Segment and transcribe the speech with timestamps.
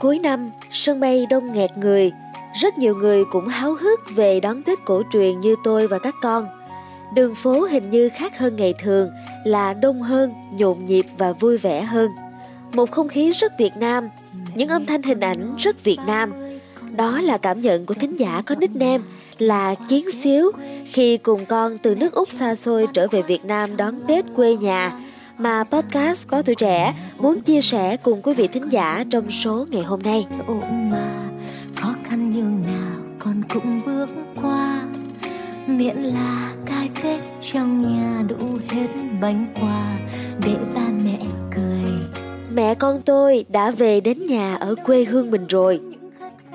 [0.00, 2.12] Cuối năm, sân bay đông nghẹt người,
[2.60, 6.14] rất nhiều người cũng háo hức về đón Tết cổ truyền như tôi và các
[6.22, 6.46] con.
[7.14, 9.10] Đường phố hình như khác hơn ngày thường
[9.44, 12.10] là đông hơn, nhộn nhịp và vui vẻ hơn.
[12.72, 14.08] Một không khí rất Việt Nam,
[14.54, 16.32] những âm thanh hình ảnh rất Việt Nam.
[16.96, 19.04] Đó là cảm nhận của thính giả có nickname
[19.38, 20.50] là Kiến Xíu
[20.86, 24.56] khi cùng con từ nước Úc xa xôi trở về Việt Nam đón Tết quê
[24.56, 24.92] nhà
[25.40, 29.66] mà podcast Báo Tuổi Trẻ muốn chia sẻ cùng quý vị thính giả trong số
[29.70, 30.26] ngày hôm nay.
[30.70, 31.20] mà
[31.76, 34.06] khó khăn như nào con cũng bước
[34.42, 34.82] qua.
[35.66, 37.20] Miễn là cái tết
[37.52, 38.86] trong nhà đủ hết
[39.20, 39.98] bánh quà
[40.46, 41.18] để ba mẹ
[41.56, 41.92] cười.
[42.50, 45.80] Mẹ con tôi đã về đến nhà ở quê hương mình rồi.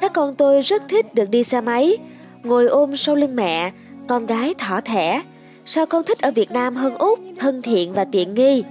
[0.00, 1.96] Các con tôi rất thích được đi xe máy
[2.42, 3.72] ngồi ôm sau lưng mẹ
[4.08, 5.22] con gái thỏ thẻ
[5.66, 8.64] sao con thích ở việt nam hơn úc, thân thiện và tiện nghi?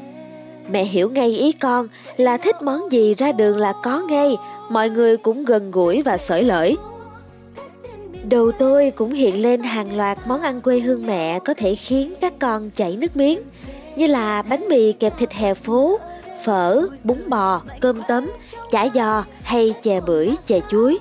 [0.70, 4.38] Mẹ hiểu ngay ý con là thích món gì ra đường là có ngay,
[4.70, 6.78] mọi người cũng gần gũi và sởi lởi.
[8.30, 12.14] Đầu tôi cũng hiện lên hàng loạt món ăn quê hương mẹ có thể khiến
[12.22, 13.40] các con chảy nước miếng,
[13.96, 16.00] như là bánh mì kẹp thịt hè phố,
[16.44, 18.32] phở, bún bò, cơm tấm,
[18.72, 20.98] chả giò hay chè bưởi, chè chuối.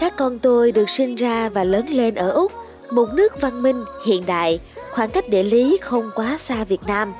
[0.00, 2.52] Các con tôi được sinh ra và lớn lên ở úc
[2.96, 7.14] một nước văn minh hiện đại khoảng cách địa lý không quá xa việt nam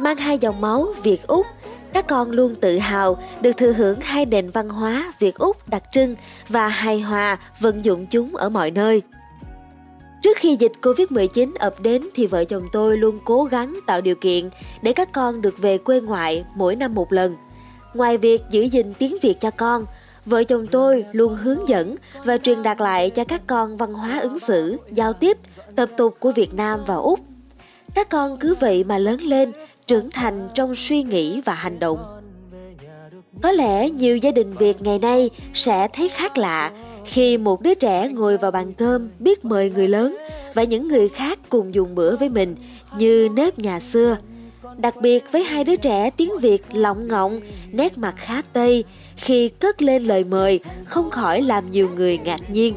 [0.00, 1.46] mang hai dòng máu việt úc
[1.92, 5.82] các con luôn tự hào được thừa hưởng hai nền văn hóa Việt Úc đặc
[5.92, 6.14] trưng
[6.48, 9.02] và hài hòa vận dụng chúng ở mọi nơi.
[10.22, 14.14] Trước khi dịch Covid-19 ập đến thì vợ chồng tôi luôn cố gắng tạo điều
[14.14, 14.50] kiện
[14.82, 17.36] để các con được về quê ngoại mỗi năm một lần.
[17.94, 19.86] Ngoài việc giữ gìn tiếng Việt cho con,
[20.28, 24.18] vợ chồng tôi luôn hướng dẫn và truyền đạt lại cho các con văn hóa
[24.18, 25.38] ứng xử, giao tiếp,
[25.76, 27.20] tập tục của Việt Nam và Úc.
[27.94, 29.52] Các con cứ vậy mà lớn lên,
[29.86, 31.98] trưởng thành trong suy nghĩ và hành động.
[33.42, 36.72] Có lẽ nhiều gia đình Việt ngày nay sẽ thấy khác lạ
[37.04, 40.16] khi một đứa trẻ ngồi vào bàn cơm biết mời người lớn
[40.54, 42.56] và những người khác cùng dùng bữa với mình
[42.98, 44.16] như nếp nhà xưa.
[44.78, 47.40] Đặc biệt với hai đứa trẻ tiếng Việt lọng ngọng,
[47.72, 48.84] nét mặt khá Tây,
[49.16, 52.74] khi cất lên lời mời không khỏi làm nhiều người ngạc nhiên.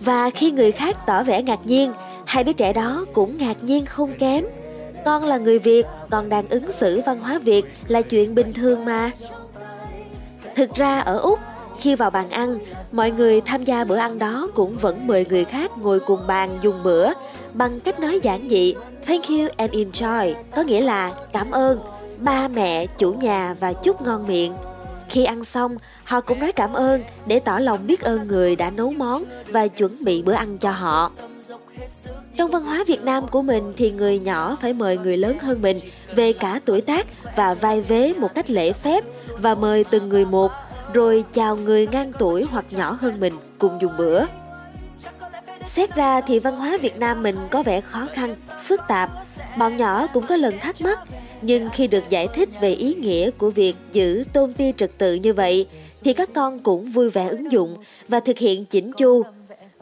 [0.00, 1.92] Và khi người khác tỏ vẻ ngạc nhiên,
[2.26, 4.44] hai đứa trẻ đó cũng ngạc nhiên không kém.
[5.04, 8.84] Con là người Việt, còn đang ứng xử văn hóa Việt là chuyện bình thường
[8.84, 9.10] mà.
[10.54, 11.38] Thực ra ở Úc,
[11.80, 12.58] khi vào bàn ăn,
[12.92, 16.58] mọi người tham gia bữa ăn đó cũng vẫn mời người khác ngồi cùng bàn
[16.62, 17.12] dùng bữa
[17.54, 18.74] bằng cách nói giản dị
[19.06, 21.80] Thank you and enjoy, có nghĩa là cảm ơn,
[22.18, 24.54] ba mẹ, chủ nhà và chúc ngon miệng.
[25.08, 28.70] Khi ăn xong, họ cũng nói cảm ơn để tỏ lòng biết ơn người đã
[28.70, 31.12] nấu món và chuẩn bị bữa ăn cho họ.
[32.36, 35.62] Trong văn hóa Việt Nam của mình thì người nhỏ phải mời người lớn hơn
[35.62, 35.80] mình
[36.14, 39.04] về cả tuổi tác và vai vế một cách lễ phép
[39.38, 40.52] và mời từng người một
[40.92, 44.24] rồi chào người ngang tuổi hoặc nhỏ hơn mình cùng dùng bữa.
[45.66, 49.10] Xét ra thì văn hóa Việt Nam mình có vẻ khó khăn, phức tạp.
[49.58, 51.00] Bọn nhỏ cũng có lần thắc mắc,
[51.42, 55.14] nhưng khi được giải thích về ý nghĩa của việc giữ tôn ti trật tự
[55.14, 55.68] như vậy,
[56.04, 57.76] thì các con cũng vui vẻ ứng dụng
[58.08, 59.22] và thực hiện chỉnh chu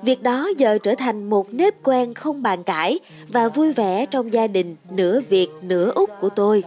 [0.03, 2.99] Việc đó giờ trở thành một nếp quen không bàn cãi
[3.29, 6.63] và vui vẻ trong gia đình nửa Việt nửa Úc của tôi.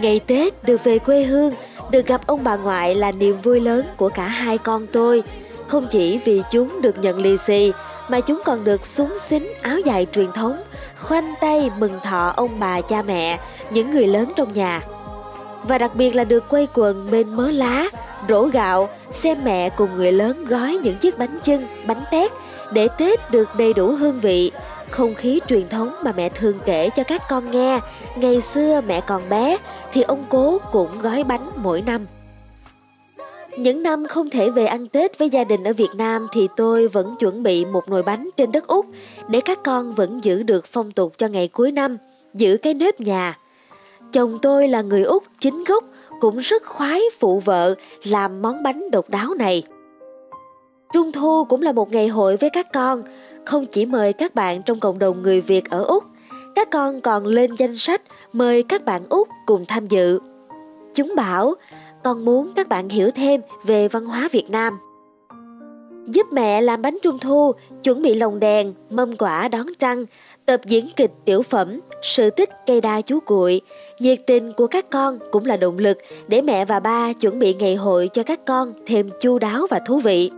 [0.00, 1.54] Ngày Tết được về quê hương,
[1.90, 5.22] được gặp ông bà ngoại là niềm vui lớn của cả hai con tôi.
[5.68, 7.72] Không chỉ vì chúng được nhận lì xì,
[8.08, 10.60] mà chúng còn được súng xính áo dài truyền thống,
[10.98, 13.38] khoanh tay mừng thọ ông bà cha mẹ,
[13.70, 14.82] những người lớn trong nhà.
[15.62, 17.86] Và đặc biệt là được quay quần bên mớ lá,
[18.28, 22.32] rổ gạo, xem mẹ cùng người lớn gói những chiếc bánh chưng, bánh tét
[22.72, 24.52] để Tết được đầy đủ hương vị.
[24.90, 27.80] Không khí truyền thống mà mẹ thường kể cho các con nghe,
[28.16, 29.56] ngày xưa mẹ còn bé
[29.92, 32.06] thì ông cố cũng gói bánh mỗi năm.
[33.56, 36.88] Những năm không thể về ăn Tết với gia đình ở Việt Nam thì tôi
[36.88, 38.86] vẫn chuẩn bị một nồi bánh trên đất Úc
[39.28, 41.96] để các con vẫn giữ được phong tục cho ngày cuối năm,
[42.34, 43.38] giữ cái nếp nhà.
[44.12, 45.84] Chồng tôi là người Úc chính gốc
[46.20, 49.62] cũng rất khoái phụ vợ làm món bánh độc đáo này.
[50.92, 53.02] Trung thu cũng là một ngày hội với các con,
[53.44, 56.04] không chỉ mời các bạn trong cộng đồng người Việt ở Úc,
[56.54, 58.02] các con còn lên danh sách
[58.32, 60.20] mời các bạn Úc cùng tham dự.
[60.94, 61.54] Chúng bảo,
[62.04, 64.78] con muốn các bạn hiểu thêm về văn hóa Việt Nam.
[66.06, 67.52] Giúp mẹ làm bánh trung thu,
[67.82, 70.04] chuẩn bị lồng đèn, mâm quả đón trăng,
[70.46, 73.60] tập diễn kịch tiểu phẩm, sự tích cây đa chú cuội,
[73.98, 75.98] nhiệt tình của các con cũng là động lực
[76.28, 79.80] để mẹ và ba chuẩn bị ngày hội cho các con thêm chu đáo và
[79.86, 80.30] thú vị.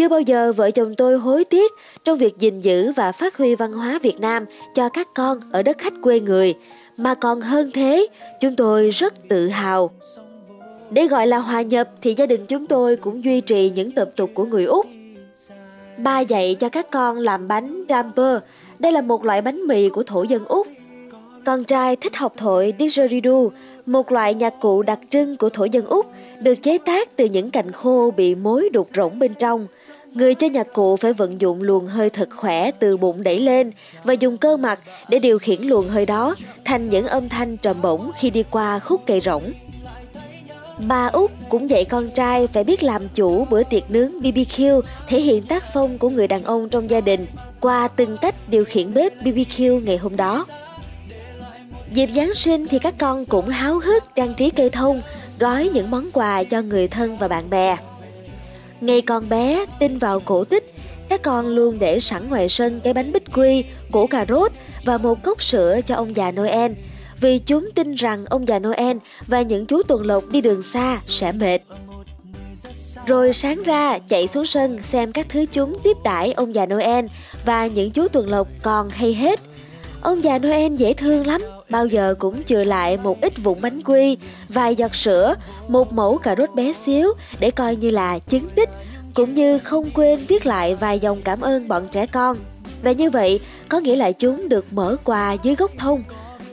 [0.00, 1.72] Chưa bao giờ vợ chồng tôi hối tiếc
[2.04, 4.44] trong việc gìn giữ và phát huy văn hóa Việt Nam
[4.74, 6.54] cho các con ở đất khách quê người,
[6.96, 8.06] mà còn hơn thế,
[8.40, 9.90] chúng tôi rất tự hào.
[10.90, 14.10] Để gọi là hòa nhập thì gia đình chúng tôi cũng duy trì những tập
[14.16, 14.86] tục của người Úc.
[15.98, 18.36] Ba dạy cho các con làm bánh damper.
[18.78, 20.66] Đây là một loại bánh mì của thổ dân Úc.
[21.44, 23.48] Con trai thích học thổi didgeridoo,
[23.86, 26.06] một loại nhạc cụ đặc trưng của thổ dân Úc,
[26.42, 29.66] được chế tác từ những cành khô bị mối đục rỗng bên trong.
[30.12, 33.70] Người chơi nhạc cụ phải vận dụng luồng hơi thật khỏe từ bụng đẩy lên
[34.04, 36.34] và dùng cơ mặt để điều khiển luồng hơi đó
[36.64, 39.52] thành những âm thanh trầm bổng khi đi qua khúc cây rỗng.
[40.88, 45.20] Bà úc cũng dạy con trai phải biết làm chủ bữa tiệc nướng BBQ thể
[45.20, 47.26] hiện tác phong của người đàn ông trong gia đình
[47.60, 50.46] qua từng cách điều khiển bếp BBQ ngày hôm đó.
[51.92, 55.02] Dịp Giáng sinh thì các con cũng háo hức trang trí cây thông,
[55.38, 57.76] gói những món quà cho người thân và bạn bè.
[58.80, 60.74] Ngày còn bé, tin vào cổ tích,
[61.08, 64.52] các con luôn để sẵn ngoài sân cái bánh bích quy, củ cà rốt
[64.84, 66.72] và một cốc sữa cho ông già Noel–
[67.20, 68.96] vì chúng tin rằng ông già Noel
[69.26, 71.58] và những chú tuần lộc đi đường xa sẽ mệt.
[73.06, 77.06] Rồi sáng ra chạy xuống sân xem các thứ chúng tiếp đãi ông già Noel
[77.44, 79.40] và những chú tuần lộc còn hay hết.
[80.02, 83.82] Ông già Noel dễ thương lắm, bao giờ cũng chừa lại một ít vụn bánh
[83.82, 84.16] quy,
[84.48, 85.34] vài giọt sữa,
[85.68, 88.68] một mẫu cà rốt bé xíu để coi như là chứng tích,
[89.14, 92.36] cũng như không quên viết lại vài dòng cảm ơn bọn trẻ con.
[92.82, 96.02] Và như vậy, có nghĩa là chúng được mở quà dưới gốc thông,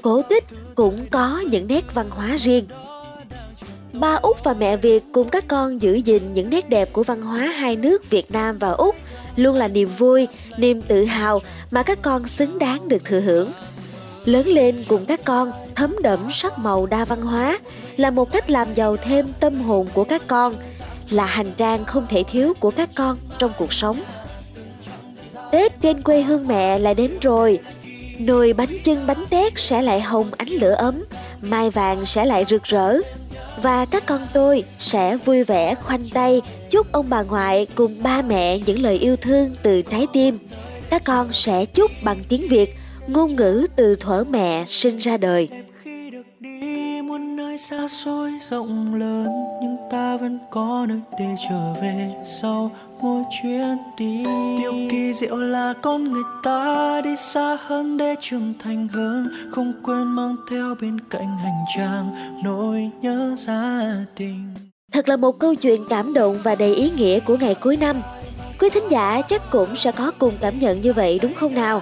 [0.02, 0.44] cổ tích
[0.76, 2.66] cũng có những nét văn hóa riêng.
[3.94, 7.22] Ba Úc và mẹ Việt cùng các con giữ gìn những nét đẹp của văn
[7.22, 8.96] hóa hai nước Việt Nam và Úc
[9.38, 11.42] luôn là niềm vui, niềm tự hào
[11.72, 13.52] mà các con xứng đáng được thừa hưởng.
[14.26, 17.60] Lớn lên cùng các con thấm đẫm sắc màu đa văn hóa
[17.98, 20.56] là một cách làm giàu thêm tâm hồn của các con,
[21.10, 24.02] là hành trang không thể thiếu của các con trong cuộc sống.
[25.52, 27.60] Tết trên quê hương mẹ lại đến rồi,
[28.20, 31.04] Nồi bánh chưng bánh tét sẽ lại hồng ánh lửa ấm,
[31.42, 32.98] mai vàng sẽ lại rực rỡ.
[33.62, 38.22] Và các con tôi sẽ vui vẻ khoanh tay chúc ông bà ngoại cùng ba
[38.22, 40.38] mẹ những lời yêu thương từ trái tim.
[40.90, 42.76] Các con sẽ chúc bằng tiếng Việt,
[43.08, 45.50] ngôn ngữ từ thuở mẹ sinh ra đời
[47.58, 49.28] xa xôi rộng lớn
[49.62, 52.10] nhưng ta vẫn có nơi để trở về
[52.42, 52.72] sau
[53.02, 54.24] mỗi chuyến đi.
[54.60, 59.74] Điều kỳ diệu là con người ta đi xa hơn để trưởng thành hơn không
[59.84, 63.82] quên mang theo bên cạnh hành trang nỗi nhớ gia
[64.18, 64.54] đình.
[64.94, 68.02] Thật là một câu chuyện cảm động và đầy ý nghĩa của ngày cuối năm.
[68.60, 71.82] Quý thính giả chắc cũng sẽ có cùng cảm nhận như vậy đúng không nào?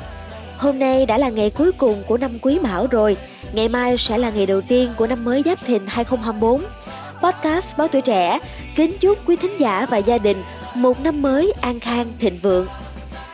[0.57, 3.17] Hôm nay đã là ngày cuối cùng của năm quý mão rồi.
[3.53, 6.61] Ngày mai sẽ là ngày đầu tiên của năm mới Giáp Thìn 2024.
[7.21, 8.39] Podcast Báo Tuổi Trẻ
[8.75, 10.43] kính chúc quý thính giả và gia đình
[10.75, 12.67] một năm mới an khang thịnh vượng.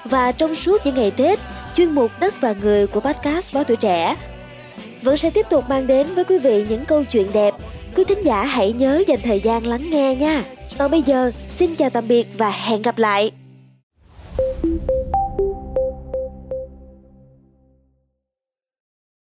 [0.05, 1.39] Và trong suốt những ngày Tết,
[1.75, 4.15] chuyên mục Đất và Người của podcast Báo Tuổi Trẻ
[5.01, 7.53] vẫn sẽ tiếp tục mang đến với quý vị những câu chuyện đẹp.
[7.95, 10.43] Quý thính giả hãy nhớ dành thời gian lắng nghe nha.
[10.77, 13.31] Còn bây giờ, xin chào tạm biệt và hẹn gặp lại.